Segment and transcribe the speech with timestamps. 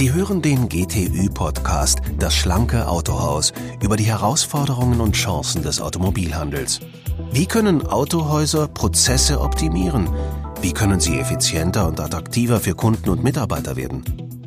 [0.00, 3.52] Sie hören den GTÜ-Podcast Das schlanke Autohaus
[3.82, 6.80] über die Herausforderungen und Chancen des Automobilhandels.
[7.32, 10.08] Wie können Autohäuser Prozesse optimieren?
[10.62, 14.04] Wie können sie effizienter und attraktiver für Kunden und Mitarbeiter werden?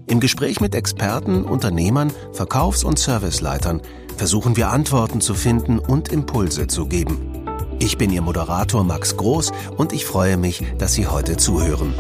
[0.08, 3.82] Im Gespräch mit Experten, Unternehmern, Verkaufs- und Serviceleitern
[4.18, 7.43] versuchen wir Antworten zu finden und Impulse zu geben.
[7.84, 11.94] Ich bin Ihr Moderator Max Groß und ich freue mich, dass Sie heute zuhören.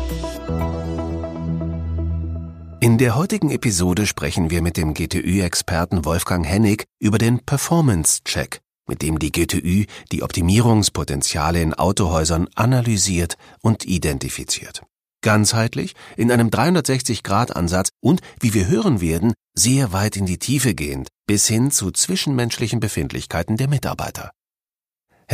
[2.79, 9.01] In der heutigen Episode sprechen wir mit dem GTÜ-Experten Wolfgang Hennig über den Performance-Check, mit
[9.01, 14.83] dem die GTÜ die Optimierungspotenziale in Autohäusern analysiert und identifiziert.
[15.21, 21.09] Ganzheitlich, in einem 360-Grad-Ansatz und, wie wir hören werden, sehr weit in die Tiefe gehend,
[21.27, 24.31] bis hin zu zwischenmenschlichen Befindlichkeiten der Mitarbeiter.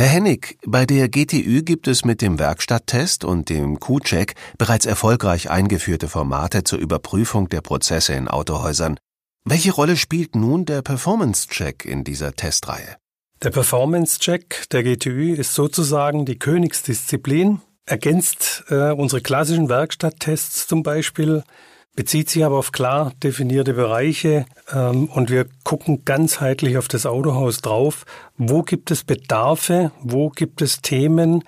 [0.00, 5.50] Herr Hennig, bei der GTÜ gibt es mit dem Werkstatttest und dem Q-Check bereits erfolgreich
[5.50, 8.98] eingeführte Formate zur Überprüfung der Prozesse in Autohäusern.
[9.44, 12.96] Welche Rolle spielt nun der Performance-Check in dieser Testreihe?
[13.42, 21.44] Der Performance-Check der GTÜ ist sozusagen die Königsdisziplin, ergänzt äh, unsere klassischen Werkstatttests zum Beispiel
[21.96, 27.60] bezieht sich aber auf klar definierte Bereiche ähm, und wir gucken ganzheitlich auf das Autohaus
[27.60, 28.04] drauf.
[28.36, 29.92] Wo gibt es Bedarfe?
[30.00, 31.44] Wo gibt es Themen,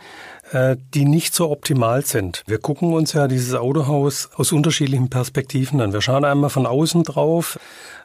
[0.51, 2.43] äh, die nicht so optimal sind?
[2.47, 5.93] Wir gucken uns ja dieses Autohaus aus unterschiedlichen Perspektiven an.
[5.93, 7.59] Wir schauen einmal von außen drauf,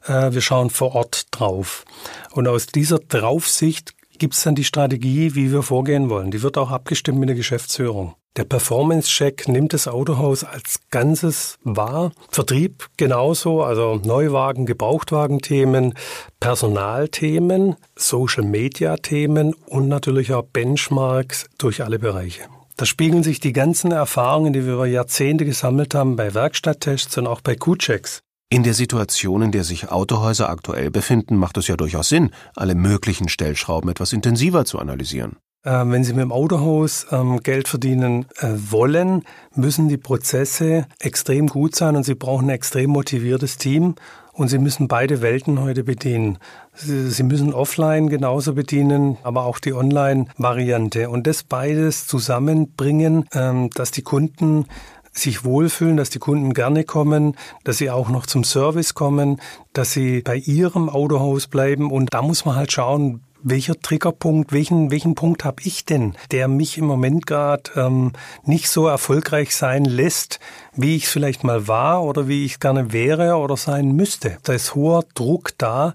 [0.05, 1.85] äh, wir schauen vor Ort drauf.
[2.31, 6.31] Und aus dieser Draufsicht gibt es dann die Strategie, wie wir vorgehen wollen.
[6.31, 8.15] Die wird auch abgestimmt mit der Geschäftsführung.
[8.37, 12.11] Der Performance-Check nimmt das Autohaus als Ganzes wahr.
[12.29, 15.95] Vertrieb genauso, also Neuwagen, Gebrauchtwagenthemen,
[16.39, 22.43] Personalthemen, Social-Media-Themen und natürlich auch Benchmarks durch alle Bereiche.
[22.75, 27.25] Da spiegeln sich die ganzen Erfahrungen, die wir über Jahrzehnte gesammelt haben bei Werkstatttests und
[27.25, 28.21] auch bei Q-Checks.
[28.49, 32.75] In der Situation, in der sich Autohäuser aktuell befinden, macht es ja durchaus Sinn, alle
[32.75, 35.37] möglichen Stellschrauben etwas intensiver zu analysieren.
[35.67, 39.23] Ähm, wenn Sie mit dem Autohaus ähm, Geld verdienen äh, wollen,
[39.53, 43.95] müssen die Prozesse extrem gut sein und Sie brauchen ein extrem motiviertes Team
[44.31, 46.37] und Sie müssen beide Welten heute bedienen.
[46.73, 53.91] Sie müssen offline genauso bedienen, aber auch die Online-Variante und das beides zusammenbringen, ähm, dass
[53.91, 54.67] die Kunden
[55.11, 57.35] sich wohlfühlen, dass die Kunden gerne kommen,
[57.65, 59.41] dass sie auch noch zum Service kommen,
[59.73, 61.91] dass sie bei ihrem Autohaus bleiben.
[61.91, 66.47] Und da muss man halt schauen, welcher Triggerpunkt, welchen, welchen Punkt habe ich denn, der
[66.47, 68.13] mich im Moment gerade ähm,
[68.43, 70.39] nicht so erfolgreich sein lässt,
[70.75, 74.37] wie ich es vielleicht mal war oder wie ich gerne wäre oder sein müsste.
[74.43, 75.93] Da ist hoher Druck da.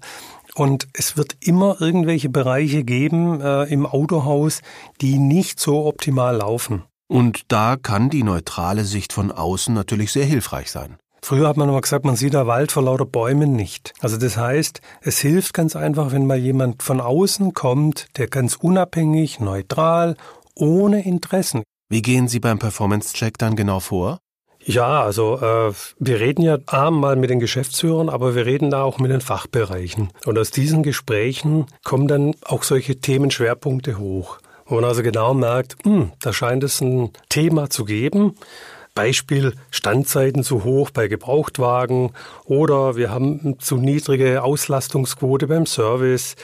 [0.55, 4.61] Und es wird immer irgendwelche Bereiche geben äh, im Autohaus,
[5.01, 6.83] die nicht so optimal laufen.
[7.07, 10.97] Und da kann die neutrale Sicht von außen natürlich sehr hilfreich sein.
[11.23, 13.93] Früher hat man immer gesagt, man sieht der Wald vor lauter Bäumen nicht.
[14.01, 18.57] Also das heißt, es hilft ganz einfach, wenn mal jemand von außen kommt, der ganz
[18.57, 20.17] unabhängig, neutral,
[20.53, 21.63] ohne Interessen.
[21.87, 24.19] Wie gehen Sie beim Performance-Check dann genau vor?
[24.65, 28.83] Ja, also äh, wir reden ja A mal mit den Geschäftsführern, aber wir reden da
[28.83, 30.09] auch mit den Fachbereichen.
[30.25, 35.77] Und aus diesen Gesprächen kommen dann auch solche Themenschwerpunkte hoch, wo man also genau merkt,
[35.85, 38.35] hm, da scheint es ein Thema zu geben,
[38.95, 42.11] Beispiel Standzeiten zu hoch bei Gebrauchtwagen
[42.45, 46.35] oder wir haben zu niedrige Auslastungsquote beim Service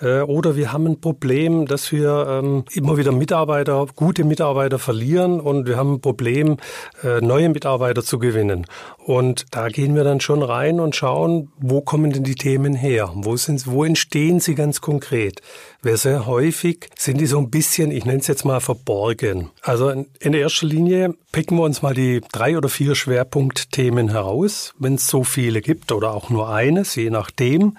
[0.00, 5.40] äh, oder wir haben ein Problem, dass wir ähm, immer wieder Mitarbeiter, gute Mitarbeiter verlieren
[5.40, 6.56] und wir haben ein Problem,
[7.02, 8.66] äh, neue Mitarbeiter zu gewinnen.
[8.98, 13.10] Und da gehen wir dann schon rein und schauen, wo kommen denn die Themen her?
[13.14, 15.40] Wo, sind, wo entstehen sie ganz konkret?
[15.82, 19.50] Weil sehr häufig sind die so ein bisschen, ich nenne es jetzt mal verborgen.
[19.62, 19.90] Also
[20.20, 25.06] in erster Linie picken wir uns mal die drei oder vier Schwerpunktthemen heraus, wenn es
[25.08, 27.76] so viele gibt oder auch nur eines, je nachdem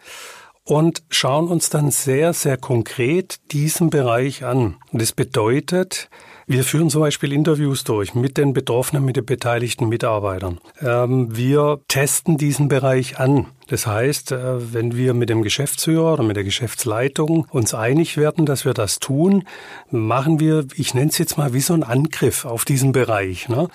[0.70, 4.76] und schauen uns dann sehr, sehr konkret diesen Bereich an.
[4.92, 6.10] Das bedeutet,
[6.46, 10.60] wir führen zum Beispiel Interviews durch mit den Betroffenen, mit den beteiligten Mitarbeitern.
[10.82, 13.48] Ähm, wir testen diesen Bereich an.
[13.70, 18.48] Das heißt, äh, wenn wir mit dem Geschäftsführer oder mit der Geschäftsleitung uns einig werden,
[18.48, 19.44] dass wir das tun,
[19.92, 23.48] machen wir, ich nenne es jetzt mal wie so ein Angriff auf diesen Bereich.
[23.48, 23.68] Ne?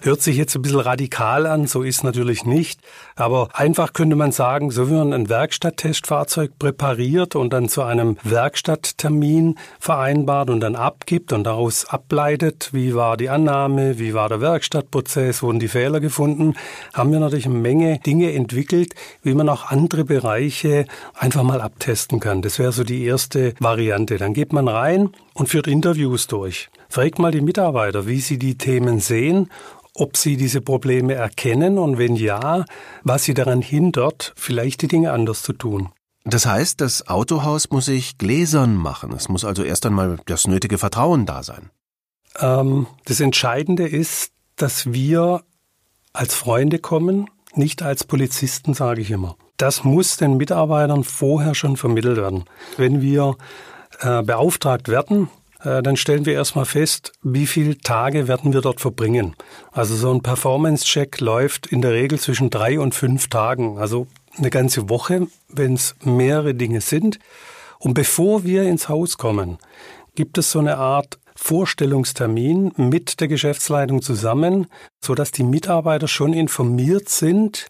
[0.00, 2.80] Hört sich jetzt ein bisschen radikal an, so ist natürlich nicht.
[3.14, 8.16] Aber einfach könnte man sagen, so wie man ein Werkstatttestfahrzeug präpariert und dann zu einem
[8.22, 14.40] Werkstatttermin vereinbart und dann abgibt und daraus ableitet, wie war die Annahme, wie war der
[14.40, 16.54] Werkstattprozess, wurden die Fehler gefunden,
[16.94, 21.60] haben wir natürlich eine Menge Dinge entwickelt, wie man man auch andere Bereiche einfach mal
[21.60, 22.42] abtesten kann.
[22.42, 24.16] Das wäre so die erste Variante.
[24.16, 26.70] Dann geht man rein und führt Interviews durch.
[26.88, 29.48] Fragt mal die Mitarbeiter, wie sie die Themen sehen
[29.94, 32.64] ob Sie diese Probleme erkennen und wenn ja,
[33.02, 35.90] was Sie daran hindert, vielleicht die Dinge anders zu tun.
[36.24, 39.12] Das heißt, das Autohaus muss sich gläsern machen.
[39.12, 41.68] Es muss also erst einmal das nötige Vertrauen da sein.
[42.40, 45.42] Ähm, das Entscheidende ist, dass wir
[46.14, 49.36] als Freunde kommen, nicht als Polizisten, sage ich immer.
[49.56, 52.44] Das muss den Mitarbeitern vorher schon vermittelt werden.
[52.76, 53.36] Wenn wir
[54.00, 55.28] äh, beauftragt werden,
[55.62, 59.36] äh, dann stellen wir erstmal fest, wie viele Tage werden wir dort verbringen.
[59.70, 63.78] Also so ein Performance-Check läuft in der Regel zwischen drei und fünf Tagen.
[63.78, 64.06] Also
[64.36, 67.18] eine ganze Woche, wenn es mehrere Dinge sind.
[67.78, 69.58] Und bevor wir ins Haus kommen,
[70.14, 74.68] gibt es so eine Art Vorstellungstermin mit der Geschäftsleitung zusammen,
[75.04, 77.66] so dass die Mitarbeiter schon informiert sind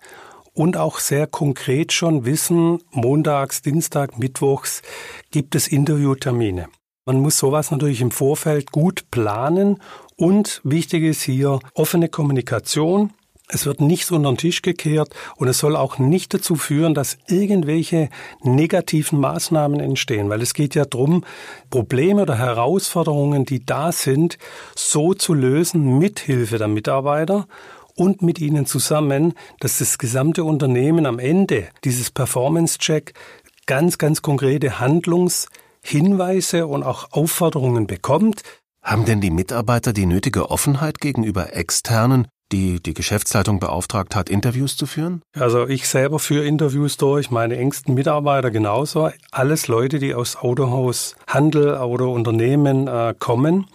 [0.53, 4.83] und auch sehr konkret schon wissen, montags, Dienstag, Mittwochs
[5.31, 6.69] gibt es Interviewtermine.
[7.07, 9.79] Man muss sowas natürlich im Vorfeld gut planen
[10.17, 13.15] und wichtig ist hier offene Kommunikation,
[13.53, 17.19] es wird nichts unter den Tisch gekehrt und es soll auch nicht dazu führen, dass
[17.29, 18.09] irgendwelche
[18.43, 21.25] negativen Maßnahmen entstehen, weil es geht ja darum,
[21.71, 24.39] Probleme oder Herausforderungen, die da sind,
[24.75, 27.47] so zu lösen mit Hilfe der Mitarbeiter
[27.95, 33.13] und mit ihnen zusammen, dass das gesamte Unternehmen am Ende dieses Performance-Check
[33.67, 38.43] ganz, ganz konkrete Handlungshinweise und auch Aufforderungen bekommt.
[38.83, 44.77] Haben denn die Mitarbeiter die nötige Offenheit gegenüber externen die die Geschäftsleitung beauftragt hat, Interviews
[44.77, 45.23] zu führen?
[45.35, 49.11] Also ich selber führe Interviews durch, meine engsten Mitarbeiter genauso.
[49.31, 53.67] Alles Leute, die aus Autohaus, Handel oder Unternehmen äh, kommen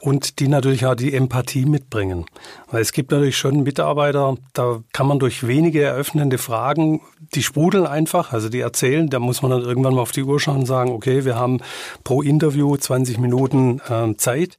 [0.00, 2.26] und die natürlich auch die Empathie mitbringen.
[2.70, 7.00] Weil es gibt natürlich schon Mitarbeiter, da kann man durch wenige eröffnende Fragen,
[7.34, 10.38] die sprudeln einfach, also die erzählen, da muss man dann irgendwann mal auf die Uhr
[10.38, 11.58] schauen und sagen, okay, wir haben
[12.04, 14.58] pro Interview 20 Minuten äh, Zeit.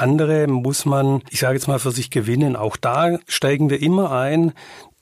[0.00, 2.56] Andere muss man, ich sage jetzt mal, für sich gewinnen.
[2.56, 4.52] Auch da steigen wir immer ein,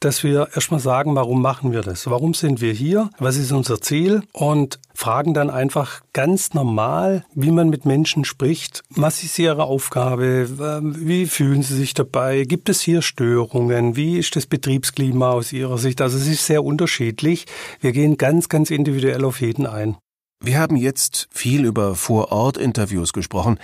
[0.00, 2.08] dass wir erstmal sagen, warum machen wir das?
[2.08, 3.10] Warum sind wir hier?
[3.18, 4.22] Was ist unser Ziel?
[4.32, 8.82] Und fragen dann einfach ganz normal, wie man mit Menschen spricht.
[8.90, 10.82] Was ist ihre Aufgabe?
[10.82, 12.44] Wie fühlen sie sich dabei?
[12.44, 13.96] Gibt es hier Störungen?
[13.96, 16.00] Wie ist das Betriebsklima aus ihrer Sicht?
[16.00, 17.46] Also es ist sehr unterschiedlich.
[17.80, 19.96] Wir gehen ganz, ganz individuell auf jeden ein.
[20.40, 23.58] Wir haben jetzt viel über Vor-Ort-Interviews gesprochen.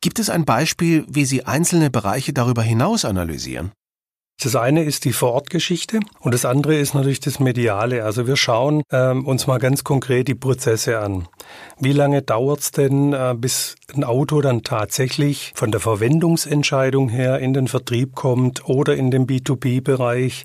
[0.00, 3.72] Gibt es ein Beispiel, wie Sie einzelne Bereiche darüber hinaus analysieren?
[4.42, 8.04] Das eine ist die Vorortgeschichte und das andere ist natürlich das Mediale.
[8.04, 11.28] Also wir schauen ähm, uns mal ganz konkret die Prozesse an.
[11.78, 17.38] Wie lange dauert es denn, äh, bis ein Auto dann tatsächlich von der Verwendungsentscheidung her
[17.38, 20.44] in den Vertrieb kommt oder in den B2B-Bereich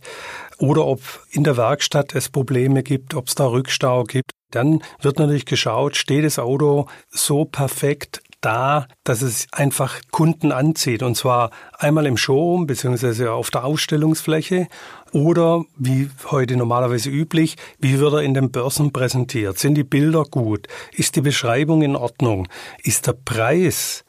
[0.60, 1.02] oder ob
[1.32, 4.37] in der Werkstatt es Probleme gibt, ob es da Rückstau gibt.
[4.52, 11.04] Dann wird natürlich geschaut, steht das Auto so perfekt da, dass es einfach Kunden anzieht.
[11.04, 14.68] Und zwar einmal im Showroom beziehungsweise auf der Ausstellungsfläche
[15.12, 19.58] oder wie heute normalerweise üblich, wie wird er in den Börsen präsentiert?
[19.58, 20.68] Sind die Bilder gut?
[20.94, 22.48] Ist die Beschreibung in Ordnung?
[22.84, 24.06] Ist der Preis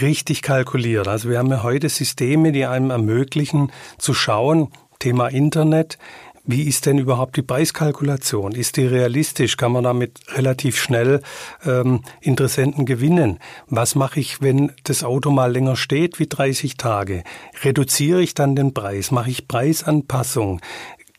[0.00, 1.08] richtig kalkuliert?
[1.08, 4.68] Also wir haben ja heute Systeme, die einem ermöglichen zu schauen,
[4.98, 5.96] Thema Internet,
[6.50, 8.52] wie ist denn überhaupt die Preiskalkulation?
[8.52, 9.56] Ist die realistisch?
[9.56, 11.22] Kann man damit relativ schnell
[11.64, 13.38] ähm, Interessenten gewinnen?
[13.68, 17.24] Was mache ich, wenn das Auto mal länger steht wie 30 Tage?
[17.62, 19.10] Reduziere ich dann den Preis?
[19.10, 20.60] Mache ich Preisanpassung?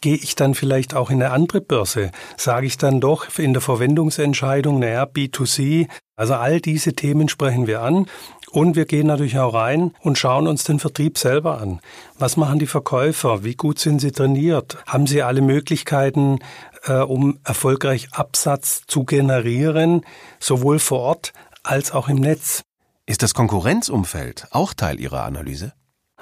[0.01, 2.10] Gehe ich dann vielleicht auch in eine andere Börse?
[2.36, 7.81] Sage ich dann doch in der Verwendungsentscheidung, naja, B2C, also all diese Themen sprechen wir
[7.81, 8.08] an
[8.51, 11.81] und wir gehen natürlich auch rein und schauen uns den Vertrieb selber an.
[12.17, 13.43] Was machen die Verkäufer?
[13.43, 14.77] Wie gut sind sie trainiert?
[14.88, 16.39] Haben sie alle Möglichkeiten,
[16.86, 20.05] äh, um erfolgreich Absatz zu generieren,
[20.39, 22.63] sowohl vor Ort als auch im Netz?
[23.05, 25.74] Ist das Konkurrenzumfeld auch Teil Ihrer Analyse?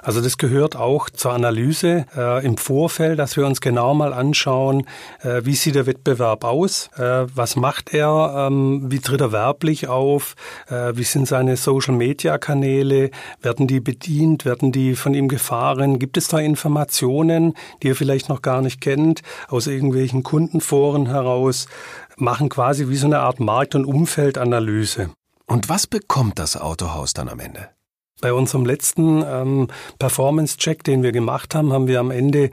[0.02, 4.86] Also das gehört auch zur Analyse äh, im Vorfeld, dass wir uns genau mal anschauen,
[5.22, 9.88] äh, wie sieht der Wettbewerb aus, äh, was macht er, ähm, wie tritt er werblich
[9.88, 10.34] auf,
[10.68, 16.28] äh, wie sind seine Social-Media-Kanäle, werden die bedient, werden die von ihm gefahren, gibt es
[16.28, 21.66] da Informationen, die er vielleicht noch gar nicht kennt, aus irgendwelchen Kundenforen heraus,
[22.16, 25.10] machen quasi wie so eine Art Markt- und Umfeldanalyse.
[25.46, 27.70] Und was bekommt das Autohaus dann am Ende?
[28.20, 32.50] Bei unserem letzten ähm, Performance-Check, den wir gemacht haben, haben wir am Ende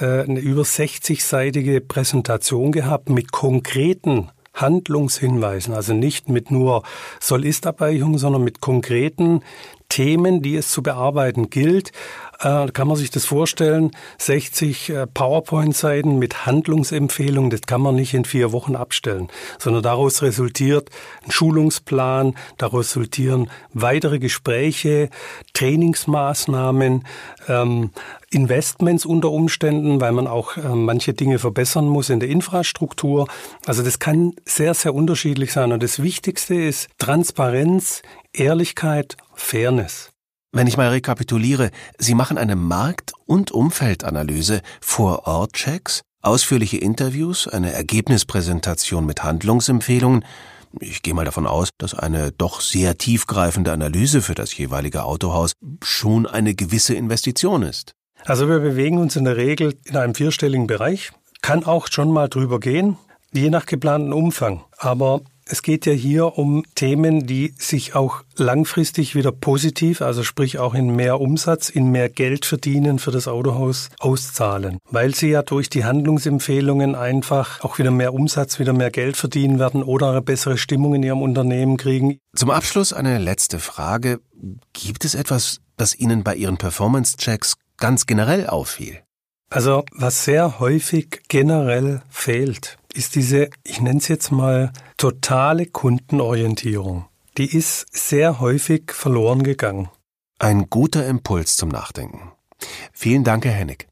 [0.00, 6.82] äh, eine über 60-seitige Präsentation gehabt mit konkreten Handlungshinweisen, also nicht mit nur
[7.20, 9.42] Soll-Ist-Abweichungen, sondern mit konkreten
[9.90, 11.92] Themen, die es zu bearbeiten gilt.
[12.40, 13.90] Äh, kann man sich das vorstellen?
[14.16, 19.28] 60 äh, PowerPoint-Seiten mit Handlungsempfehlungen, das kann man nicht in vier Wochen abstellen,
[19.58, 20.88] sondern daraus resultiert
[21.22, 25.10] ein Schulungsplan, daraus resultieren weitere Gespräche,
[25.52, 27.04] Trainingsmaßnahmen,
[27.48, 27.90] ähm,
[28.30, 33.26] Investments unter Umständen, weil man auch äh, manche Dinge verbessern muss in der Infrastruktur.
[33.66, 35.72] Also das kann sehr, sehr unterschiedlich sein.
[35.72, 40.10] Und das Wichtigste ist Transparenz, Ehrlichkeit, Fairness.
[40.52, 49.04] Wenn ich mal rekapituliere, Sie machen eine Markt- und Umfeldanalyse, Vor-Ort-Checks, ausführliche Interviews, eine Ergebnispräsentation
[49.04, 50.24] mit Handlungsempfehlungen.
[50.78, 55.52] Ich gehe mal davon aus, dass eine doch sehr tiefgreifende Analyse für das jeweilige Autohaus
[55.82, 57.94] schon eine gewisse Investition ist.
[58.24, 61.10] Also wir bewegen uns in der Regel in einem vierstelligen Bereich,
[61.42, 62.96] kann auch schon mal drüber gehen,
[63.32, 64.62] je nach geplanten Umfang.
[64.78, 70.60] Aber es geht ja hier um Themen, die sich auch langfristig wieder positiv, also sprich
[70.60, 75.42] auch in mehr Umsatz, in mehr Geld verdienen für das Autohaus auszahlen, weil sie ja
[75.42, 80.22] durch die Handlungsempfehlungen einfach auch wieder mehr Umsatz, wieder mehr Geld verdienen werden oder eine
[80.22, 82.18] bessere Stimmung in ihrem Unternehmen kriegen.
[82.34, 84.20] Zum Abschluss eine letzte Frage.
[84.72, 89.00] Gibt es etwas, das Ihnen bei Ihren Performance-Checks ganz generell auffiel?
[89.50, 97.06] Also was sehr häufig generell fehlt, ist diese, ich nenne es jetzt mal, totale Kundenorientierung.
[97.38, 99.88] Die ist sehr häufig verloren gegangen.
[100.38, 102.32] Ein guter Impuls zum Nachdenken.
[102.92, 103.88] Vielen Dank, Herr Hennig.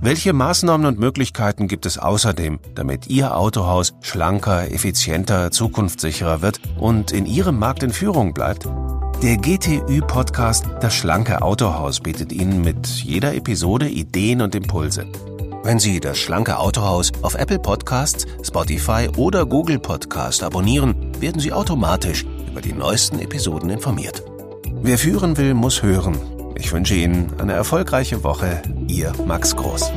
[0.00, 7.10] Welche Maßnahmen und Möglichkeiten gibt es außerdem, damit Ihr Autohaus schlanker, effizienter, zukunftssicherer wird und
[7.10, 8.68] in Ihrem Markt in Führung bleibt?
[9.22, 15.06] Der GTÜ-Podcast Das schlanke Autohaus bietet Ihnen mit jeder Episode Ideen und Impulse.
[15.62, 21.50] Wenn Sie das schlanke Autohaus auf Apple Podcasts, Spotify oder Google Podcast abonnieren, werden Sie
[21.52, 24.22] automatisch über die neuesten Episoden informiert.
[24.82, 26.18] Wer führen will, muss hören.
[26.54, 28.60] Ich wünsche Ihnen eine erfolgreiche Woche.
[28.86, 29.92] Ihr Max Groß.